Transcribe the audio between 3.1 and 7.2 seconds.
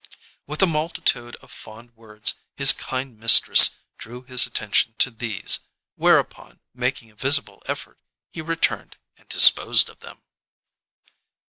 mistress drew his attention to these, whereupon, making a